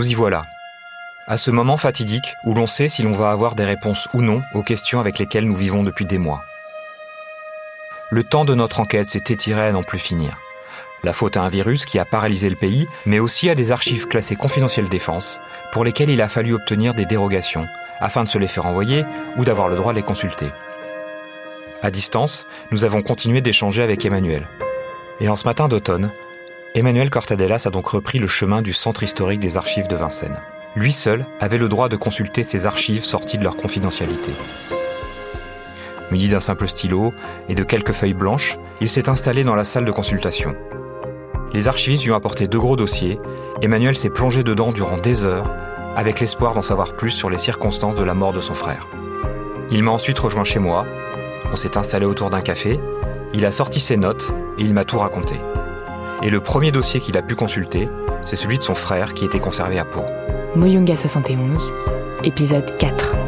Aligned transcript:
Nous 0.00 0.12
y 0.12 0.14
voilà. 0.14 0.46
À 1.26 1.36
ce 1.36 1.50
moment 1.50 1.76
fatidique 1.76 2.32
où 2.44 2.54
l'on 2.54 2.66
sait 2.66 2.88
si 2.88 3.02
l'on 3.02 3.12
va 3.12 3.32
avoir 3.32 3.54
des 3.54 3.66
réponses 3.66 4.08
ou 4.14 4.22
non 4.22 4.40
aux 4.54 4.62
questions 4.62 4.98
avec 4.98 5.18
lesquelles 5.18 5.44
nous 5.44 5.54
vivons 5.54 5.82
depuis 5.82 6.06
des 6.06 6.16
mois. 6.16 6.42
Le 8.08 8.24
temps 8.24 8.46
de 8.46 8.54
notre 8.54 8.80
enquête 8.80 9.08
s'est 9.08 9.24
étiré 9.28 9.60
à 9.60 9.72
n'en 9.72 9.82
plus 9.82 9.98
finir. 9.98 10.38
La 11.04 11.12
faute 11.12 11.36
à 11.36 11.42
un 11.42 11.50
virus 11.50 11.84
qui 11.84 11.98
a 11.98 12.06
paralysé 12.06 12.48
le 12.48 12.56
pays, 12.56 12.86
mais 13.04 13.18
aussi 13.18 13.50
à 13.50 13.54
des 13.54 13.72
archives 13.72 14.08
classées 14.08 14.36
confidentielles 14.36 14.88
défense, 14.88 15.38
pour 15.70 15.84
lesquelles 15.84 16.08
il 16.08 16.22
a 16.22 16.30
fallu 16.30 16.54
obtenir 16.54 16.94
des 16.94 17.04
dérogations, 17.04 17.68
afin 18.00 18.24
de 18.24 18.28
se 18.30 18.38
les 18.38 18.48
faire 18.48 18.64
envoyer 18.64 19.04
ou 19.36 19.44
d'avoir 19.44 19.68
le 19.68 19.76
droit 19.76 19.92
de 19.92 19.98
les 19.98 20.02
consulter. 20.02 20.50
À 21.82 21.90
distance, 21.90 22.46
nous 22.70 22.84
avons 22.84 23.02
continué 23.02 23.42
d'échanger 23.42 23.82
avec 23.82 24.02
Emmanuel. 24.06 24.48
Et 25.20 25.28
en 25.28 25.36
ce 25.36 25.44
matin 25.44 25.68
d'automne, 25.68 26.10
Emmanuel 26.72 27.10
Cortadelas 27.10 27.64
a 27.66 27.70
donc 27.70 27.88
repris 27.88 28.20
le 28.20 28.28
chemin 28.28 28.62
du 28.62 28.72
centre 28.72 29.02
historique 29.02 29.40
des 29.40 29.56
archives 29.56 29.88
de 29.88 29.96
Vincennes. 29.96 30.38
Lui 30.76 30.92
seul 30.92 31.26
avait 31.40 31.58
le 31.58 31.68
droit 31.68 31.88
de 31.88 31.96
consulter 31.96 32.44
ces 32.44 32.64
archives 32.64 33.02
sorties 33.02 33.38
de 33.38 33.42
leur 33.42 33.56
confidentialité. 33.56 34.30
Muni 36.12 36.28
d'un 36.28 36.38
simple 36.38 36.68
stylo 36.68 37.12
et 37.48 37.56
de 37.56 37.64
quelques 37.64 37.92
feuilles 37.92 38.14
blanches, 38.14 38.56
il 38.80 38.88
s'est 38.88 39.08
installé 39.08 39.42
dans 39.42 39.56
la 39.56 39.64
salle 39.64 39.84
de 39.84 39.90
consultation. 39.90 40.54
Les 41.52 41.66
archivistes 41.66 42.04
lui 42.04 42.12
ont 42.12 42.16
apporté 42.16 42.46
deux 42.46 42.60
gros 42.60 42.76
dossiers. 42.76 43.18
Emmanuel 43.62 43.96
s'est 43.96 44.08
plongé 44.08 44.44
dedans 44.44 44.70
durant 44.70 44.98
des 44.98 45.24
heures, 45.24 45.52
avec 45.96 46.20
l'espoir 46.20 46.54
d'en 46.54 46.62
savoir 46.62 46.94
plus 46.94 47.10
sur 47.10 47.30
les 47.30 47.38
circonstances 47.38 47.96
de 47.96 48.04
la 48.04 48.14
mort 48.14 48.32
de 48.32 48.40
son 48.40 48.54
frère. 48.54 48.86
Il 49.72 49.82
m'a 49.82 49.90
ensuite 49.90 50.20
rejoint 50.20 50.44
chez 50.44 50.60
moi. 50.60 50.86
On 51.52 51.56
s'est 51.56 51.76
installé 51.76 52.06
autour 52.06 52.30
d'un 52.30 52.42
café. 52.42 52.78
Il 53.34 53.44
a 53.44 53.50
sorti 53.50 53.80
ses 53.80 53.96
notes 53.96 54.30
et 54.56 54.62
il 54.62 54.72
m'a 54.72 54.84
tout 54.84 54.98
raconté. 54.98 55.34
Et 56.22 56.28
le 56.28 56.40
premier 56.40 56.70
dossier 56.70 57.00
qu'il 57.00 57.16
a 57.16 57.22
pu 57.22 57.34
consulter, 57.34 57.88
c'est 58.26 58.36
celui 58.36 58.58
de 58.58 58.62
son 58.62 58.74
frère 58.74 59.14
qui 59.14 59.24
était 59.24 59.40
conservé 59.40 59.78
à 59.78 59.86
Pau. 59.86 60.04
Moyunga 60.54 60.96
71, 60.96 61.72
épisode 62.24 62.76
4. 62.76 63.19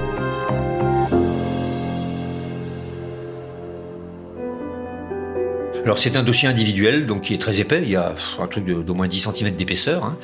Alors 5.84 5.98
c'est 5.98 6.16
un 6.16 6.22
dossier 6.22 6.48
individuel, 6.48 7.06
donc 7.06 7.22
qui 7.22 7.34
est 7.34 7.41
très 7.41 7.60
épais, 7.60 7.81
il 7.82 7.91
y 7.91 7.97
a 7.97 8.15
un 8.41 8.47
truc 8.47 8.65
d'au 8.65 8.94
moins 8.94 9.09
10 9.09 9.28
cm 9.34 9.50
d'épaisseur, 9.56 10.04
hein, 10.04 10.16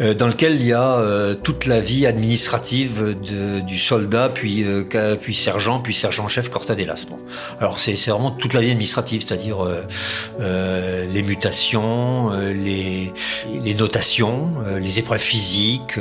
euh, 0.00 0.14
dans 0.14 0.28
lequel 0.28 0.54
il 0.54 0.66
y 0.66 0.72
a 0.72 0.98
euh, 0.98 1.34
toute 1.34 1.66
la 1.66 1.80
vie 1.80 2.06
administrative 2.06 3.16
de, 3.20 3.58
du 3.58 3.76
soldat, 3.76 4.30
puis, 4.32 4.62
euh, 4.62 5.16
puis 5.20 5.34
sergent, 5.34 5.80
puis 5.80 5.94
sergent-chef 5.94 6.48
Cortadelas. 6.48 7.06
Bon. 7.10 7.18
Alors 7.58 7.80
c'est 7.80 7.94
vraiment 8.06 8.30
toute 8.30 8.54
la 8.54 8.60
vie 8.60 8.70
administrative, 8.70 9.24
c'est-à-dire 9.26 9.66
euh, 10.40 11.04
les 11.12 11.22
mutations, 11.22 12.30
les, 12.30 13.12
les 13.52 13.74
notations, 13.74 14.50
les 14.80 15.00
épreuves 15.00 15.20
physiques, 15.20 15.98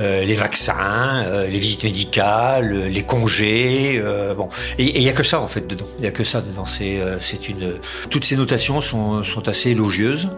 les 0.00 0.34
vaccins, 0.34 1.24
les 1.48 1.58
visites 1.58 1.84
médicales, 1.84 2.88
les 2.88 3.02
congés. 3.02 4.02
bon. 4.36 4.48
Et 4.78 4.98
il 4.98 5.02
y 5.02 5.08
a 5.08 5.12
que 5.12 5.22
ça 5.22 5.40
en 5.40 5.46
fait 5.46 5.66
dedans. 5.66 5.86
Il 5.98 6.04
y 6.04 6.08
a 6.08 6.10
que 6.10 6.24
ça 6.24 6.40
dedans. 6.40 6.66
C'est 6.66 6.98
c'est 7.20 7.48
une 7.48 7.78
toutes 8.16 8.24
ces 8.24 8.36
notations 8.36 8.80
sont, 8.80 9.22
assez 9.44 9.72
élogieuses. 9.72 10.30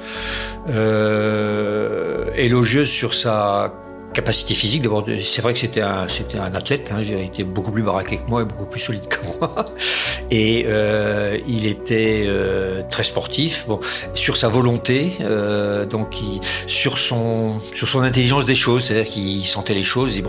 Euh, 0.69 2.25
élogieuses 2.35 2.89
sur 2.89 3.15
sa 3.15 3.73
capacité 4.13 4.55
physique. 4.55 4.83
C'est 5.23 5.43
vrai 5.43 5.53
que 5.53 5.61
c'était 5.61 5.81
un, 5.81 6.09
athlète. 6.57 6.91
Hein, 6.93 7.03
il 7.03 7.21
était 7.21 7.45
beaucoup 7.45 7.71
plus 7.71 7.85
baraqué 7.85 8.17
que 8.17 8.29
moi 8.29 8.43
et 8.43 8.45
beaucoup 8.47 8.67
plus 8.67 8.81
solide 8.81 9.07
que 9.07 9.25
moi. 9.25 9.65
Et 10.33 10.65
euh, 10.67 11.39
il 11.47 11.67
était 11.67 12.25
euh, 12.27 12.83
très 12.91 13.05
sportif. 13.05 13.69
Sur 14.13 14.37
sa 14.37 14.49
volonté, 14.49 15.13
donc 15.89 16.17
sur 16.67 16.99
son 16.99 17.61
intelligence 18.03 18.45
des 18.45 18.57
choses, 18.57 18.87
c'est-à-dire 18.87 19.13
qu'il 19.13 19.47
sentait 19.47 19.75
les 19.75 19.85
choses. 19.85 20.21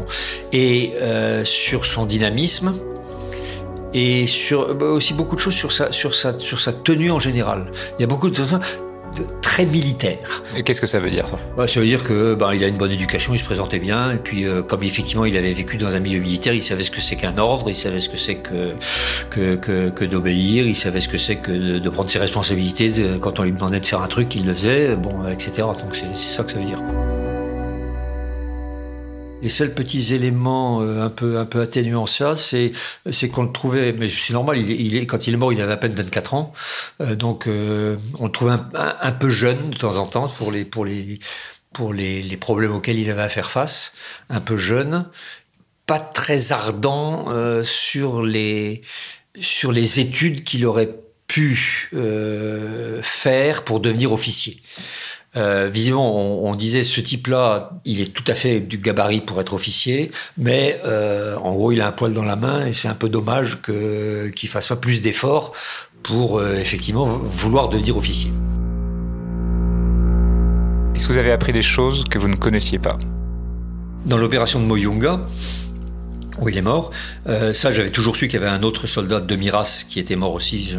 Et 0.54 0.94
sur 1.46 1.88
son 1.88 2.06
dynamisme 2.06 2.74
et 3.94 4.26
sur 4.26 4.76
bah, 4.76 4.86
aussi 4.88 5.14
beaucoup 5.14 5.36
de 5.36 5.42
choses 5.42 5.56
sur 5.56 5.72
sa, 5.72 5.92
sur 5.92 6.14
sa, 6.14 6.38
sur 6.38 6.60
sa 6.60 6.74
tenue 6.74 7.12
en 7.12 7.20
général. 7.20 7.72
Il 7.98 8.02
y 8.02 8.04
a 8.04 8.08
beaucoup 8.08 8.30
de, 8.30 8.42
de 8.42 9.26
très 9.42 9.66
militaire. 9.66 10.44
Et 10.56 10.64
qu'est-ce 10.64 10.82
que 10.82 10.88
ça 10.88 11.00
veut 11.00 11.10
dire 11.10 11.28
ça? 11.28 11.40
Bah, 11.58 11.68
Ça 11.68 11.80
veut 11.80 11.86
dire 11.86 12.04
que 12.04 12.36
bah, 12.36 12.56
il 12.56 12.64
a 12.64 12.68
une 12.68 12.78
bonne 12.78 12.92
éducation, 12.92 13.34
il 13.34 13.40
se 13.40 13.46
présentait 13.46 13.80
bien, 13.80 14.12
et 14.12 14.18
puis 14.18 14.46
euh, 14.46 14.62
comme 14.62 14.84
effectivement 14.84 15.26
il 15.26 15.36
avait 15.38 15.54
vécu 15.54 15.78
dans 15.78 15.96
un 15.96 16.00
milieu 16.00 16.20
militaire, 16.20 16.54
il 16.54 16.64
savait 16.64 16.84
ce 16.84 16.92
que 16.92 17.02
c'est 17.02 17.16
qu'un 17.16 17.38
ordre, 17.38 17.70
il 17.70 17.76
savait 17.76 18.00
ce 18.00 18.10
que 18.10 18.18
c'est 18.18 18.36
que 18.36 18.74
que, 19.30 19.56
que, 19.56 19.90
que 19.90 20.06
d'obéir, 20.06 20.66
il 20.68 20.76
savait 20.76 21.00
ce 21.00 21.10
que 21.10 21.18
c'est 21.18 21.38
que 21.38 21.52
de, 21.52 21.80
de, 21.80 21.90
prendre 21.90 22.10
ses 22.10 22.20
responsabilités. 22.20 22.90
De, 22.90 23.18
quand 23.18 23.40
on 23.40 23.44
lui 23.44 23.52
demandait 23.52 23.80
de 23.80 23.86
faire 23.86 24.02
un 24.02 24.08
truc, 24.08 24.36
il 24.36 24.46
le 24.46 24.54
faisait, 24.54 24.96
bon, 24.96 25.28
etc. 25.28 25.52
Donc 25.58 25.96
c'est 25.96 26.16
ça 26.16 26.44
que 26.44 26.52
ça 26.52 26.60
veut 26.60 26.66
dire. 26.66 26.80
Les 29.42 29.50
seuls 29.50 29.74
petits 29.74 30.14
éléments 30.14 30.82
euh, 30.82 31.06
un 31.06 31.10
peu 31.10 31.38
un 31.38 31.46
peu 31.46 31.62
atténuants 31.62 32.08
ça, 32.08 32.36
c'est 32.36 32.72
c'est 33.10 33.30
qu'on 33.30 33.44
le 33.44 33.52
trouvait, 33.52 33.94
mais 33.94 34.10
c'est 34.10 34.34
normal. 34.34 34.58
Il, 34.58 34.70
il, 34.72 35.08
quand 35.08 35.28
il 35.28 35.34
est 35.34 35.38
mort, 35.38 35.54
il 35.54 35.62
avait 35.62 35.74
à 35.74 35.78
peine 35.78 35.94
24 35.94 36.34
ans, 36.34 36.52
euh, 37.02 37.16
donc 37.16 37.48
euh, 37.48 37.96
on 38.20 38.26
le 38.26 38.32
trouvait 38.32 38.56
un, 38.74 39.12
peu 39.12 39.30
jeune 39.30 39.70
de 39.70 39.78
temps 39.78 39.98
en 39.98 40.06
temps 40.06 40.28
pour 40.28 40.52
les 40.52 40.66
pour 40.66 40.86
les 40.86 41.20
pour 41.72 41.94
les, 41.94 42.22
les, 42.22 42.38
problèmes 42.38 42.74
auxquels 42.74 42.98
il 42.98 43.10
avait 43.12 43.22
à 43.22 43.30
faire 43.30 43.52
face, 43.52 43.94
un 44.30 44.42
peu 44.42 44.58
jeune, 44.58 45.08
pas 45.86 46.00
très 46.00 46.52
ardent 46.52 47.26
euh, 47.30 47.64
sur 47.64 48.22
les 48.22 48.82
sur 49.40 49.72
les 49.72 50.00
études 50.00 50.44
qu'il 50.44 50.66
aurait 50.68 50.96
pu 51.26 51.90
euh, 51.94 53.02
faire 53.02 53.64
pour 53.64 53.80
devenir 53.80 54.12
officier. 54.12 54.62
Euh, 55.38 55.70
visiblement, 55.72 56.16
on, 56.16 56.50
on, 56.50 56.56
disait 56.56 56.82
ce 56.82 57.02
type-là, 57.02 57.80
il 57.86 58.02
est 58.02 58.12
tout 58.12 58.24
à 58.28 58.34
fait 58.34 58.62
du 58.62 58.80
gabarit 58.80 59.22
pour 59.22 59.40
être 59.40 59.54
officier, 59.54 60.12
mais 60.38 60.82
euh, 60.86 61.36
en 61.38 61.54
gros, 61.54 61.72
il 61.72 61.82
a 61.82 61.88
un 61.88 61.92
poil 61.92 62.14
dans 62.14 62.24
la 62.24 62.36
main 62.36 62.66
et 62.66 62.74
c'est 62.74 62.88
un 62.88 62.96
peu 62.96 63.10
dommage 63.10 63.62
qu'il 63.62 64.50
fasse 64.50 64.68
pas 64.68 64.76
plus 64.76 65.02
d'efforts 65.02 65.54
pour 66.02 66.40
euh, 66.40 66.56
effectivement 66.56 67.06
vouloir 67.06 67.70
devenir 67.70 67.96
officier. 67.96 68.32
Est-ce 70.96 71.08
que 71.08 71.14
vous 71.14 71.20
avez 71.20 71.32
appris 71.32 71.54
des 71.54 71.62
choses 71.62 72.06
que 72.06 72.18
vous 72.18 72.28
ne 72.28 72.36
connaissiez 72.36 72.80
pas? 72.80 72.98
Dans 74.06 74.18
l'opération 74.18 74.60
de 74.60 74.66
Moyunga, 74.66 75.22
Oui, 76.42 76.54
il 76.54 76.58
est 76.58 76.62
mort. 76.62 76.92
Euh, 77.28 77.54
ça, 77.54 77.72
j'avais 77.72 77.90
toujours 77.90 78.16
su 78.16 78.28
qu'il 78.28 78.40
y 78.40 78.44
avait 78.44 78.52
un 78.52 78.64
autre 78.64 78.88
soldat 78.88 79.20
de 79.20 79.36
Miras 79.36 79.86
qui 79.88 80.00
était 80.00 80.16
mort 80.16 80.34
aussi. 80.34 80.76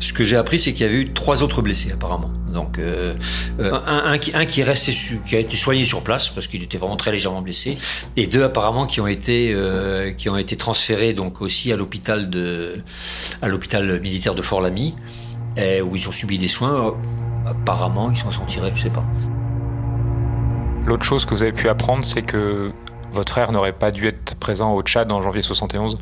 Ce 0.00 0.12
que 0.12 0.24
j'ai 0.24 0.36
appris, 0.36 0.58
c'est 0.58 0.72
qu'il 0.72 0.86
y 0.86 0.88
avait 0.88 0.98
eu 0.98 1.12
trois 1.12 1.42
autres 1.42 1.62
blessés 1.62 1.92
apparemment. 1.92 2.30
Donc, 2.52 2.78
euh, 2.78 3.14
euh, 3.60 3.72
un, 3.86 4.12
un, 4.12 4.18
qui, 4.18 4.34
un 4.34 4.44
qui 4.44 4.60
est 4.60 4.64
resté, 4.64 4.92
qui 5.24 5.36
a 5.36 5.38
été 5.38 5.56
soigné 5.56 5.84
sur 5.84 6.02
place 6.02 6.28
parce 6.28 6.46
qu'il 6.46 6.62
était 6.62 6.78
vraiment 6.78 6.96
très 6.96 7.12
légèrement 7.12 7.42
blessé, 7.42 7.78
et 8.16 8.26
deux 8.26 8.42
apparemment 8.42 8.86
qui 8.86 9.00
ont 9.00 9.06
été, 9.06 9.52
euh, 9.54 10.12
qui 10.12 10.28
ont 10.28 10.36
été 10.36 10.56
transférés 10.56 11.12
donc 11.12 11.40
aussi 11.40 11.72
à 11.72 11.76
l'hôpital 11.76 12.28
de, 12.28 12.82
à 13.40 13.48
l'hôpital 13.48 14.00
militaire 14.00 14.34
de 14.34 14.42
Fort-Lamy, 14.42 14.94
où 15.58 15.96
ils 15.96 16.08
ont 16.08 16.12
subi 16.12 16.38
des 16.38 16.48
soins. 16.48 16.94
Apparemment, 17.46 18.10
ils 18.10 18.16
s'en 18.16 18.30
sont 18.30 18.44
tirés, 18.44 18.72
je 18.74 18.82
sais 18.82 18.90
pas. 18.90 19.04
L'autre 20.86 21.04
chose 21.04 21.24
que 21.24 21.34
vous 21.34 21.42
avez 21.42 21.52
pu 21.52 21.68
apprendre, 21.68 22.04
c'est 22.04 22.22
que 22.22 22.70
votre 23.12 23.32
frère 23.32 23.52
n'aurait 23.52 23.72
pas 23.72 23.90
dû 23.90 24.06
être 24.06 24.34
présent 24.36 24.74
au 24.74 24.82
Tchad 24.82 25.10
en 25.12 25.22
janvier 25.22 25.42
71 25.42 25.98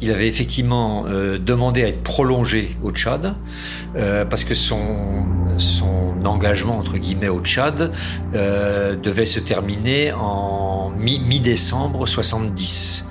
il 0.00 0.10
avait 0.10 0.28
effectivement 0.28 1.04
euh, 1.08 1.38
demandé 1.38 1.82
à 1.82 1.88
être 1.88 2.02
prolongé 2.02 2.76
au 2.82 2.90
Tchad 2.90 3.34
euh, 3.96 4.24
parce 4.24 4.44
que 4.44 4.54
son, 4.54 4.78
son 5.56 6.12
engagement 6.24 6.76
entre 6.76 6.98
guillemets 6.98 7.28
au 7.28 7.40
Tchad 7.40 7.92
euh, 8.34 8.96
devait 8.96 9.26
se 9.26 9.40
terminer 9.40 10.12
en 10.12 10.92
mi-décembre 10.98 12.00
mi 12.00 12.06
70. 12.06 13.06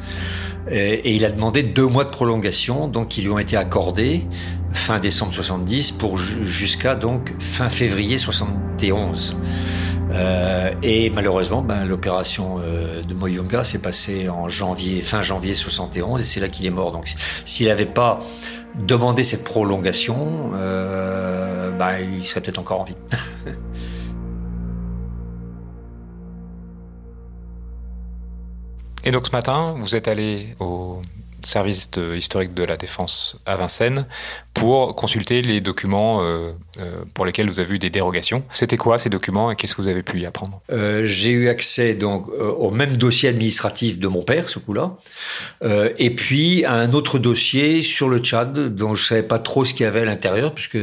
Et, 0.70 0.78
et, 0.78 1.16
il 1.16 1.26
a 1.26 1.32
demandé 1.32 1.64
deux 1.64 1.86
mois 1.86 2.06
de 2.06 2.10
prolongation, 2.10 2.88
donc 2.88 3.10
qui 3.10 3.22
lui 3.22 3.30
ont 3.30 3.40
été 3.40 3.58
accordés 3.58 4.26
fin 4.72 5.00
décembre 5.00 5.34
70 5.34 5.92
pour 5.92 6.18
jusqu'à 6.18 6.96
donc 6.96 7.34
fin 7.40 7.70
février 7.70 8.18
71. 8.18 9.36
Euh, 10.14 10.74
et 10.84 11.10
malheureusement, 11.10 11.62
ben, 11.62 11.86
l'opération 11.86 12.58
euh, 12.60 13.02
de 13.02 13.14
Moyunga 13.14 13.64
s'est 13.64 13.80
passée 13.80 14.30
en 14.30 14.50
janvier, 14.50 15.02
fin 15.02 15.22
janvier 15.22 15.54
71, 15.54 16.22
et 16.22 16.26
c'est 16.26 16.40
là 16.40 16.48
qu'il 16.50 16.66
est 16.66 16.72
mort. 16.72 16.92
Donc, 16.92 17.14
s'il 17.46 17.68
n'avait 17.68 17.86
pas 17.86 18.20
demandé 18.76 19.24
cette 19.24 19.44
prolongation, 19.44 20.52
euh, 20.56 21.72
ben, 21.72 21.98
il 22.00 22.24
serait 22.24 22.42
peut-être 22.42 22.60
encore 22.60 22.82
en 22.82 22.86
vie. 22.86 22.96
et 29.04 29.12
donc 29.12 29.26
ce 29.28 29.32
matin, 29.32 29.76
vous 29.78 29.96
êtes 29.96 30.08
allé 30.08 30.56
au 30.60 31.02
service 31.46 31.90
historique 32.16 32.54
de 32.54 32.64
la 32.64 32.78
défense 32.78 33.38
à 33.46 33.56
Vincennes 33.56 34.06
pour 34.54 34.96
consulter 34.96 35.42
les 35.42 35.62
documents 35.62 36.22
euh, 36.22 36.52
euh, 36.80 37.04
pour 37.14 37.26
lesquels 37.26 37.48
vous 37.48 37.60
avez 37.60 37.76
eu 37.76 37.80
des 37.80 37.90
dérogations. 37.90 38.44
C'était 38.54 38.78
quoi 38.78 38.98
ces 38.98 39.10
documents 39.10 39.52
et 39.52 39.56
qu'est-ce 39.56 39.76
que 39.76 39.82
vous 39.82 39.88
avez 39.88 40.04
pu 40.04 40.20
y 40.20 40.26
apprendre? 40.26 40.62
Euh, 40.72 41.06
J'ai 41.06 41.32
eu 41.32 41.50
accès 41.50 41.96
donc 41.96 42.28
au 42.30 42.70
même 42.70 42.96
dossier 42.98 43.30
administratif 43.30 44.00
de 44.00 44.08
mon 44.08 44.22
père, 44.22 44.50
ce 44.50 44.60
coup-là, 44.60 44.96
et 45.98 46.12
puis 46.12 46.66
à 46.66 46.74
un 46.74 46.94
autre 46.94 47.20
dossier 47.20 47.82
sur 47.82 48.10
le 48.10 48.20
Tchad 48.20 48.76
dont 48.76 48.96
je 48.96 49.06
savais 49.06 49.24
pas 49.24 49.40
trop 49.40 49.66
ce 49.66 49.74
qu'il 49.74 49.86
y 49.86 49.88
avait 49.88 50.02
à 50.02 50.06
l'intérieur 50.06 50.54
puisque 50.54 50.78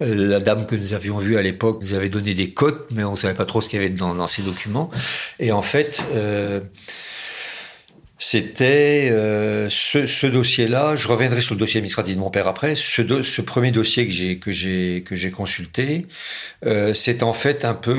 la 0.00 0.40
dame 0.40 0.66
que 0.66 0.76
nous 0.76 0.94
avions 0.94 1.18
vue 1.18 1.36
à 1.38 1.42
l'époque 1.42 1.78
nous 1.82 1.94
avait 1.94 2.08
donné 2.08 2.34
des 2.34 2.52
cotes, 2.52 2.88
mais 2.92 3.04
on 3.04 3.16
savait 3.16 3.34
pas 3.34 3.44
trop 3.44 3.60
ce 3.60 3.68
qu'il 3.68 3.80
y 3.80 3.84
avait 3.84 3.92
dans 3.92 4.26
ces 4.26 4.42
documents. 4.42 4.90
Et 5.38 5.52
en 5.52 5.62
fait 5.62 6.04
c'était 8.18 9.10
euh, 9.10 9.68
ce, 9.68 10.26
dossier-là. 10.26 10.94
Je 10.94 11.06
reviendrai 11.08 11.40
sur 11.42 11.54
le 11.54 11.60
dossier 11.60 11.78
administratif 11.78 12.14
de 12.14 12.20
mon 12.20 12.30
père 12.30 12.46
après. 12.46 12.74
Ce, 12.74 13.40
premier 13.42 13.70
dossier 13.70 14.08
que 14.38 14.50
j'ai 14.52 15.30
consulté, 15.30 16.06
euh, 16.64 16.94
c'est 16.94 17.22
en 17.22 17.34
fait 17.34 17.64
un 17.64 17.74
peu 17.74 17.98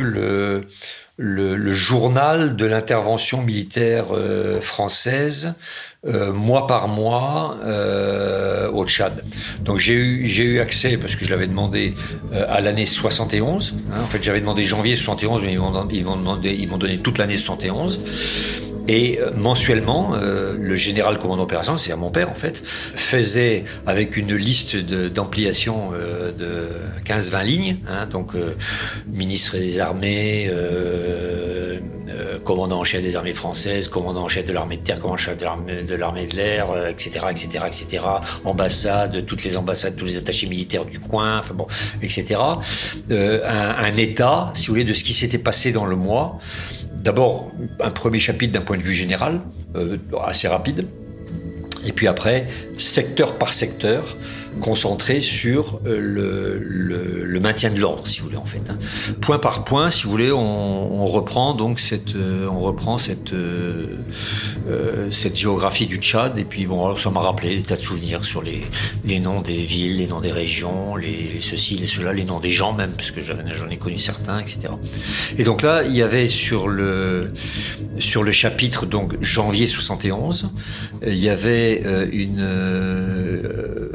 le 1.18 1.72
journal 1.72 2.56
de 2.56 2.66
l'intervention 2.66 3.44
militaire 3.44 4.08
euh, 4.12 4.60
française 4.60 5.56
mois 6.34 6.68
par 6.68 6.88
mois 6.88 7.58
au 8.72 8.86
Tchad. 8.86 9.26
Donc 9.60 9.78
j'ai 9.78 9.94
eu 9.94 10.60
accès 10.62 10.96
parce 10.96 11.18
que 11.18 11.26
je 11.26 11.30
l'avais 11.30 11.48
demandé 11.48 11.96
à 12.34 12.62
l'année 12.62 12.86
71. 12.86 13.76
Hein. 13.92 14.02
En 14.04 14.08
fait, 14.08 14.24
j'avais 14.24 14.40
demandé 14.40 14.64
janvier 14.64 14.96
71, 14.96 15.44
mais 15.44 15.52
ils 15.52 15.60
m'ont 15.60 15.90
ils 15.92 16.70
m'ont 16.70 16.78
donné 16.78 17.00
toute 17.00 17.18
l'année 17.18 17.36
71. 17.36 18.00
Et 18.88 19.20
euh, 19.20 19.32
mensuellement, 19.36 20.14
euh, 20.16 20.56
le 20.58 20.76
général 20.76 21.20
commandant 21.20 21.44
opération, 21.44 21.78
c'est-à-dire 21.78 21.98
mon 21.98 22.10
père 22.10 22.30
en 22.30 22.34
fait, 22.34 22.64
faisait 22.66 23.66
avec 23.86 24.16
une 24.18 24.34
liste 24.36 24.78
d'ampliation 24.78 25.92
euh, 25.94 26.32
de 26.32 26.68
15-20 27.06 27.44
lignes, 27.44 27.78
hein, 27.90 28.06
donc 28.06 28.36
euh, 28.36 28.56
ministre 29.08 29.58
des 29.58 29.80
armées, 29.80 30.50
euh, 30.50 31.80
commandant 32.44 32.80
en 32.80 32.84
chef 32.86 33.04
des 33.04 33.18
armées 33.18 33.34
françaises, 33.34 33.90
commandant 33.90 34.24
en 34.24 34.28
chef 34.30 34.46
de 34.46 34.54
l'armée 34.54 34.78
de 34.78 34.84
terre, 34.84 35.00
commandant 35.00 35.16
en 35.16 35.18
chef 35.18 35.38
de 35.38 35.96
l'armée 35.96 36.26
de 36.26 36.36
l'air, 36.36 36.88
etc., 36.88 37.26
etc., 37.30 37.66
etc., 37.68 38.04
ambassade, 38.46 39.26
toutes 39.26 39.44
les 39.44 39.58
ambassades, 39.58 39.98
tous 39.98 40.06
les 40.06 40.18
attachés 40.18 40.48
militaires 40.48 40.86
du 40.86 41.00
coin, 41.00 41.40
enfin 41.40 41.54
bon, 41.54 41.68
etc. 42.02 42.40
Un, 43.10 43.42
un 43.44 43.98
état, 43.98 44.52
si 44.56 44.68
vous 44.68 44.74
voulez, 44.74 44.86
de 44.86 44.94
ce 44.94 45.04
qui 45.04 45.14
s'était 45.14 45.38
passé 45.38 45.74
dans 45.74 45.86
le 45.86 45.98
mois. 45.98 46.40
D'abord, 47.08 47.50
un 47.80 47.90
premier 47.90 48.20
chapitre 48.20 48.52
d'un 48.52 48.66
point 48.66 48.76
de 48.78 48.84
vue 48.84 48.92
général, 48.92 49.40
euh, 49.78 49.96
assez 50.26 50.50
rapide, 50.50 50.86
et 51.86 51.94
puis 51.94 52.06
après, 52.06 52.48
secteur 52.78 53.38
par 53.38 53.54
secteur, 53.54 54.18
concentré 54.60 55.22
sur 55.22 55.80
euh, 55.86 56.60
le, 56.62 57.40
maintien 57.40 57.70
de 57.70 57.80
l'ordre, 57.80 58.08
si 58.08 58.20
vous 58.20 58.26
voulez 58.26 58.38
en 58.38 58.46
fait. 58.46 58.64
Hein. 58.68 58.78
Point 59.22 59.38
par 59.38 59.64
point, 59.64 59.92
si 59.92 60.04
vous 60.04 60.12
voulez, 60.12 60.32
on, 60.32 61.06
reprend 61.06 61.54
donc 61.54 61.80
cette, 61.80 62.16
euh, 62.16 62.48
on 62.52 62.60
reprend 62.60 62.98
cette, 62.98 63.32
euh, 63.32 63.98
cette 65.12 65.36
géographie 65.36 65.86
du 65.86 65.98
Tchad. 65.98 66.38
Et 66.40 66.44
puis 66.44 66.66
bon, 66.66 66.96
ça 66.96 67.12
m'a 67.12 67.22
rappelé 67.22 67.58
des 67.58 67.64
tas 67.64 67.76
de 67.76 67.80
souvenirs 67.80 68.26
sur 68.26 68.42
les, 68.42 68.62
les 69.06 69.20
noms 69.20 69.42
des 69.42 69.62
villes, 69.62 69.98
les 69.98 70.08
noms 70.08 70.20
des 70.20 70.32
régions, 70.32 70.96
les, 70.96 71.30
les 71.34 71.42
ceci, 71.42 71.76
les 71.76 71.86
cela, 71.86 72.12
les 72.12 72.26
noms 72.26 72.40
des 72.40 72.52
gens 72.52 72.74
même, 72.74 72.92
parce 72.92 73.12
que 73.12 73.22
j'en 73.22 73.70
ai 73.70 73.78
connu 73.78 73.98
certains, 74.00 74.40
etc. 74.40 74.74
Et 75.38 75.44
donc 75.44 75.62
là, 75.62 75.84
il 75.84 75.96
y 75.96 76.02
avait 76.02 76.28
sur 76.28 76.68
le 76.68 77.32
sur 78.00 78.24
le 78.24 78.32
chapitre 78.32 78.86
donc 78.86 79.14
janvier 79.22 79.68
71, 79.68 80.50
il 81.06 81.16
y 81.16 81.30
avait 81.30 81.84
une 82.12 82.42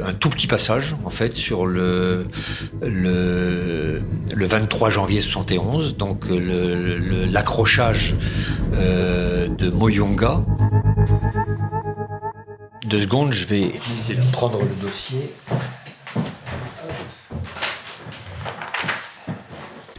un 0.05 0.13
tout 0.13 0.29
petit 0.29 0.47
passage 0.47 0.95
en 1.05 1.09
fait 1.09 1.35
sur 1.35 1.65
le 1.65 2.27
le, 2.81 4.01
le 4.33 4.45
23 4.45 4.89
janvier 4.89 5.21
71, 5.21 5.97
donc 5.97 6.25
l'accrochage 6.29 8.15
euh, 8.73 9.47
de 9.47 9.69
Moyonga. 9.69 10.43
Deux 12.85 13.01
secondes, 13.01 13.31
je 13.31 13.45
vais 13.45 13.71
prendre 14.31 14.59
le 14.61 14.75
dossier. 14.81 15.31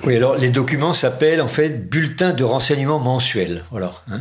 Oui, 0.05 0.17
alors 0.17 0.37
les 0.37 0.51
documents 0.51 0.93
s'appellent 0.93 1.41
en 1.41 1.49
fait 1.49 1.89
bulletin 1.89 2.33
de 2.35 2.45
renseignement 2.45 2.99
mensuel, 2.99 3.65
voilà, 3.71 3.91
hein, 4.11 4.21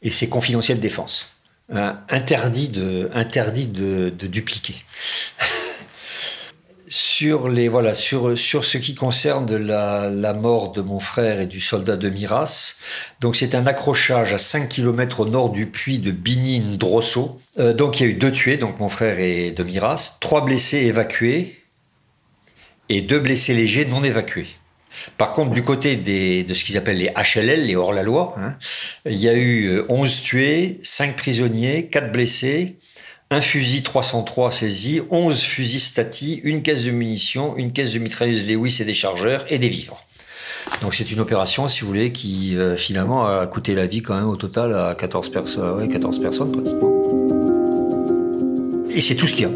et 0.00 0.10
c'est 0.10 0.28
confidentiel 0.28 0.78
défense. 0.78 1.37
Euh, 1.74 1.92
interdit 2.08 2.68
de 2.68 3.10
interdit 3.12 3.66
dupliquer. 3.66 4.74
sur 8.34 8.64
ce 8.64 8.78
qui 8.78 8.94
concerne 8.94 9.54
la, 9.56 10.32
mort 10.32 10.72
de 10.72 10.80
mon 10.80 10.98
frère 10.98 11.40
et 11.40 11.46
du 11.46 11.60
soldat 11.60 11.96
de 11.96 12.08
Miras. 12.08 12.76
Donc 13.20 13.36
c'est 13.36 13.54
un 13.54 13.66
accrochage 13.66 14.32
à 14.32 14.38
5 14.38 14.68
km 14.68 15.20
au 15.20 15.24
nord 15.26 15.50
du 15.50 15.66
puits 15.66 15.98
de 15.98 16.10
Binin 16.10 16.76
Drosso. 16.76 17.38
Euh, 17.58 17.74
donc 17.74 18.00
il 18.00 18.04
y 18.04 18.06
a 18.06 18.10
eu 18.10 18.14
deux 18.14 18.32
tués, 18.32 18.56
donc 18.56 18.80
mon 18.80 18.88
frère 18.88 19.18
et 19.18 19.50
de 19.50 19.62
Miras, 19.62 20.16
trois 20.20 20.44
blessés 20.44 20.78
évacués 20.78 21.60
et 22.88 23.02
deux 23.02 23.18
blessés 23.18 23.52
légers 23.52 23.84
non 23.84 24.02
évacués. 24.02 24.48
Par 25.16 25.32
contre, 25.32 25.50
du 25.50 25.62
côté 25.62 25.96
de 25.96 26.54
ce 26.54 26.64
qu'ils 26.64 26.76
appellent 26.76 26.98
les 26.98 27.10
HLL, 27.10 27.66
les 27.66 27.76
hors-la-loi, 27.76 28.34
hein, 28.38 28.56
il 29.06 29.16
y 29.16 29.28
a 29.28 29.34
eu 29.34 29.82
11 29.88 30.22
tués, 30.22 30.80
5 30.82 31.16
prisonniers, 31.16 31.86
4 31.86 32.12
blessés, 32.12 32.76
un 33.30 33.40
fusil 33.40 33.82
303 33.82 34.52
saisi, 34.52 35.02
11 35.10 35.40
fusils 35.42 35.84
stati, 35.84 36.40
une 36.44 36.62
caisse 36.62 36.84
de 36.84 36.90
munitions, 36.90 37.56
une 37.56 37.72
caisse 37.72 37.92
de 37.92 37.98
mitrailleuse 37.98 38.50
Lewis 38.50 38.78
et 38.80 38.84
des 38.84 38.94
chargeurs 38.94 39.44
et 39.48 39.58
des 39.58 39.68
vivres. 39.68 40.04
Donc 40.82 40.94
c'est 40.94 41.10
une 41.10 41.20
opération, 41.20 41.68
si 41.68 41.82
vous 41.82 41.88
voulez, 41.88 42.12
qui 42.12 42.56
euh, 42.56 42.76
finalement 42.76 43.26
a 43.26 43.46
coûté 43.46 43.74
la 43.74 43.86
vie 43.86 44.02
quand 44.02 44.16
même 44.16 44.28
au 44.28 44.36
total 44.36 44.74
à 44.74 44.94
14, 44.94 45.30
perso 45.30 45.60
ouais, 45.76 45.88
14 45.88 46.20
personnes 46.20 46.52
pratiquement. 46.52 46.97
Et 48.98 49.00
c'est 49.00 49.14
tout 49.14 49.28
ce 49.28 49.32
qu'il 49.32 49.42
y 49.42 49.46
a. 49.46 49.50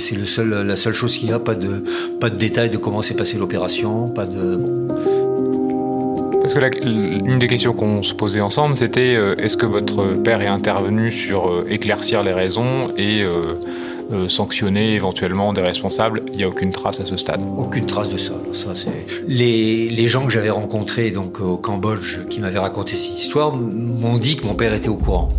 C'est 0.00 0.16
le 0.16 0.26
seul, 0.26 0.50
la 0.50 0.76
seule 0.76 0.92
chose 0.92 1.16
qu'il 1.16 1.30
y 1.30 1.32
a, 1.32 1.38
pas 1.38 1.54
de, 1.54 1.82
pas 2.20 2.28
de 2.28 2.36
détails 2.36 2.68
de 2.68 2.76
comment 2.76 3.00
s'est 3.00 3.14
passée 3.14 3.38
l'opération, 3.38 4.06
pas 4.06 4.26
de... 4.26 4.56
Bon. 4.56 6.30
Parce 6.42 6.52
que 6.52 6.58
la, 6.58 6.68
une 6.76 7.38
des 7.38 7.46
questions 7.46 7.72
qu'on 7.72 8.02
se 8.02 8.12
posait 8.12 8.42
ensemble, 8.42 8.76
c'était 8.76 9.14
euh, 9.14 9.34
est-ce 9.38 9.56
que 9.56 9.64
votre 9.64 10.22
père 10.22 10.42
est 10.42 10.46
intervenu 10.46 11.10
sur 11.10 11.48
euh, 11.48 11.64
éclaircir 11.70 12.22
les 12.22 12.34
raisons 12.34 12.92
et 12.98 13.22
euh, 13.22 13.54
euh, 14.12 14.28
sanctionner 14.28 14.92
éventuellement 14.92 15.54
des 15.54 15.62
responsables? 15.62 16.20
Il 16.32 16.36
n'y 16.36 16.44
a 16.44 16.48
aucune 16.48 16.70
trace 16.70 17.00
à 17.00 17.06
ce 17.06 17.16
stade. 17.16 17.40
Aucune 17.56 17.86
trace 17.86 18.10
de 18.10 18.18
ça. 18.18 18.34
ça 18.52 18.74
les, 19.26 19.88
les, 19.88 20.06
gens 20.06 20.26
que 20.26 20.30
j'avais 20.30 20.50
rencontrés 20.50 21.12
donc 21.12 21.40
au 21.40 21.56
Cambodge 21.56 22.26
qui 22.28 22.40
m'avaient 22.40 22.58
raconté 22.58 22.94
cette 22.94 23.18
histoire 23.18 23.56
m'ont 23.56 24.18
dit 24.18 24.36
que 24.36 24.44
mon 24.44 24.52
père 24.52 24.74
était 24.74 24.90
au 24.90 24.96
courant. 24.96 25.30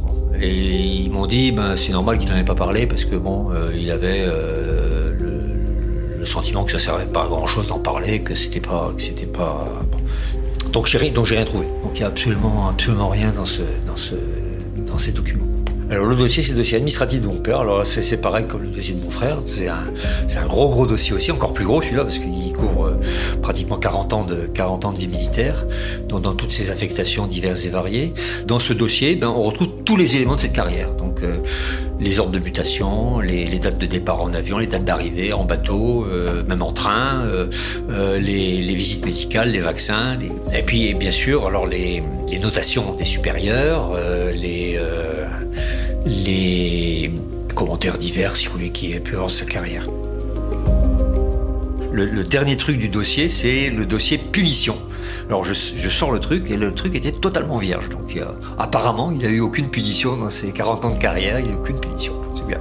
Et 0.41 0.51
ils 0.51 1.11
m'ont 1.11 1.25
dit, 1.25 1.51
ben, 1.51 1.77
c'est 1.77 1.91
normal 1.91 2.17
qu'il 2.17 2.29
n'en 2.29 2.37
ait 2.37 2.45
pas 2.45 2.55
parlé 2.55 2.85
parce 2.85 3.05
que 3.05 3.15
bon, 3.15 3.49
il 3.75 3.89
avait 3.91 4.25
le, 4.25 6.25
sentiment 6.25 6.63
que 6.63 6.71
ça 6.71 6.79
servait 6.79 7.05
pas 7.05 7.23
à 7.23 7.27
grand 7.27 7.45
chose 7.45 7.67
d'en 7.67 7.79
parler, 7.79 8.21
que 8.21 8.33
c'était 8.33 8.61
pas, 8.61 8.93
que 8.95 9.01
c'était 9.01 9.25
pas. 9.25 9.67
Donc 10.71 10.87
j'ai 10.87 11.09
donc 11.09 11.25
j'ai 11.25 11.35
rien 11.35 11.45
trouvé. 11.45 11.67
Donc 11.83 11.91
il 11.95 12.01
y 12.01 12.03
a 12.03 12.07
absolument 12.07 12.69
absolument 12.69 13.09
rien 13.09 13.31
dans 13.31 13.45
ce 13.45 13.61
dans 13.85 13.97
ce 13.97 14.15
dans 14.87 14.97
ces 14.97 15.11
documents. 15.11 15.53
Alors 15.93 16.07
le 16.07 16.15
dossier, 16.15 16.41
c'est 16.41 16.53
le 16.53 16.57
dossier 16.57 16.77
administratif 16.77 17.21
de 17.21 17.27
mon 17.27 17.37
père. 17.37 17.59
Alors 17.59 17.85
c'est 17.85 18.17
pareil 18.17 18.45
comme 18.47 18.63
le 18.63 18.69
dossier 18.69 18.95
de 18.95 19.03
mon 19.03 19.11
frère. 19.11 19.39
C'est 19.45 19.67
un, 19.67 19.85
un, 20.35 20.45
gros 20.45 20.69
gros 20.69 20.87
dossier 20.87 21.13
aussi, 21.13 21.31
encore 21.31 21.53
plus 21.53 21.65
gros 21.65 21.81
celui-là, 21.81 22.03
parce 22.03 22.17
qu'il 22.17 22.51
couvre 22.53 22.82
euh, 22.82 22.82
pratiquement 23.41 23.77
40 23.77 24.13
ans 24.13 24.23
de, 24.23 24.47
40 24.53 24.85
ans 24.85 24.91
de 24.91 24.97
vie 24.97 25.07
militaire, 25.07 25.65
dans, 26.07 26.19
dans 26.19 26.33
toutes 26.33 26.51
ses 26.51 26.71
affectations 26.71 27.27
diverses 27.27 27.65
et 27.65 27.69
variées. 27.69 28.13
Dans 28.45 28.59
ce 28.59 28.73
dossier, 28.73 29.15
ben, 29.15 29.27
on 29.27 29.43
retrouve 29.43 29.69
tous 29.85 29.97
les 29.97 30.15
éléments 30.15 30.35
de 30.35 30.41
cette 30.41 30.53
carrière. 30.53 30.93
Donc 30.95 31.23
euh, 31.23 31.37
les 31.99 32.19
ordres 32.19 32.31
de 32.31 32.39
mutation, 32.39 33.19
les, 33.19 33.45
dates 33.59 33.77
de 33.77 33.85
départ 33.85 34.21
en 34.21 34.33
avion, 34.33 34.57
les 34.57 34.67
dates 34.67 34.85
d'arrivée 34.85 35.33
en 35.33 35.45
bateau, 35.45 36.05
euh, 36.05 36.43
même 36.47 36.61
en 36.61 36.71
train, 36.71 37.23
les, 37.89 38.61
les, 38.61 38.75
visites 38.75 39.05
médicales, 39.05 39.51
les 39.51 39.59
vaccins, 39.59 40.17
et 40.53 40.63
puis 40.63 40.93
bien 40.93 41.11
sûr 41.11 41.45
alors 41.45 41.67
les, 41.67 42.03
notations 42.41 42.95
des 42.95 43.05
supérieurs, 43.05 43.97
les 44.33 44.79
commentaires 47.53 47.97
divers, 47.97 48.35
si 48.35 48.47
vous 48.47 48.53
voulez, 48.53 48.69
qui 48.71 48.93
ait 48.93 48.99
pu 48.99 49.15
avoir 49.15 49.29
sa 49.29 49.45
carrière. 49.45 49.87
Le, 51.93 52.23
dernier 52.23 52.57
truc 52.57 52.79
du 52.79 52.89
dossier, 52.89 53.29
c'est 53.29 53.69
le 53.69 53.85
dossier 53.85 54.17
punition. 54.17 54.75
Alors 55.29 55.43
je, 55.43 55.53
sors 55.53 56.11
le 56.11 56.19
truc 56.19 56.49
et 56.49 56.57
le 56.57 56.73
truc 56.73 56.95
était 56.95 57.11
totalement 57.11 57.57
vierge. 57.57 57.89
Donc 57.89 58.17
apparemment, 58.57 59.11
il 59.11 59.19
n'y 59.19 59.25
a 59.25 59.29
eu 59.29 59.39
aucune 59.41 59.69
punition 59.69 60.17
dans 60.17 60.29
ses 60.29 60.51
40 60.51 60.85
ans 60.85 60.95
de 60.95 60.99
carrière, 60.99 61.39
il 61.39 61.45
n'y 61.45 61.51
a 61.51 61.53
eu 61.53 61.57
aucune 61.57 61.79
punition. 61.79 62.15
C'est 62.35 62.47
bien. 62.47 62.59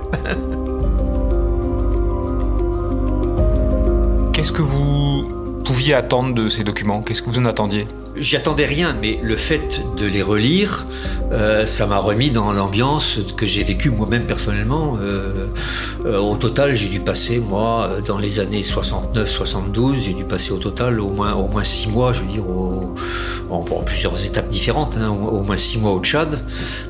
Qu'est-ce 4.34 4.52
que 4.52 4.62
vous 4.62 5.41
pouviez 5.62 5.94
attendre 5.94 6.34
de 6.34 6.48
ces 6.48 6.64
documents? 6.64 7.02
Qu'est-ce 7.02 7.22
que 7.22 7.30
vous 7.30 7.38
en 7.38 7.46
attendiez? 7.46 7.86
J'y 8.16 8.36
attendais 8.36 8.66
rien, 8.66 8.94
mais 9.00 9.18
le 9.22 9.36
fait 9.36 9.82
de 9.96 10.06
les 10.06 10.22
relire, 10.22 10.86
euh, 11.32 11.64
ça 11.64 11.86
m'a 11.86 11.96
remis 11.96 12.30
dans 12.30 12.52
l'ambiance 12.52 13.18
que 13.38 13.46
j'ai 13.46 13.64
vécue 13.64 13.90
moi-même 13.90 14.26
personnellement. 14.26 14.98
Euh, 15.00 15.46
euh, 16.04 16.18
au 16.18 16.36
total, 16.36 16.74
j'ai 16.74 16.88
dû 16.88 17.00
passer, 17.00 17.38
moi, 17.38 17.88
dans 18.06 18.18
les 18.18 18.38
années 18.38 18.60
69-72, 18.60 19.94
j'ai 19.94 20.12
dû 20.12 20.24
passer 20.24 20.52
au 20.52 20.58
total 20.58 21.00
au 21.00 21.08
moins, 21.08 21.32
au 21.34 21.48
moins 21.48 21.64
six 21.64 21.88
mois, 21.88 22.12
je 22.12 22.20
veux 22.20 22.26
dire, 22.26 22.44
en, 23.52 23.62
plusieurs 23.82 24.24
étapes 24.24 24.48
différentes, 24.48 24.96
hein, 24.96 25.10
au, 25.10 25.42
moins 25.42 25.56
six 25.56 25.78
mois 25.78 25.92
au 25.92 26.00
Tchad. 26.00 26.40